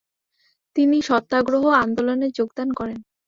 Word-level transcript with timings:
তিনি 0.75 0.97
সত্যাগ্রহ 1.01 1.63
আন্দোলনে 1.83 2.27
যোগদান 2.37 2.69
করেন। 2.73 2.99